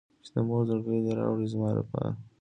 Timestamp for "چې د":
0.23-0.37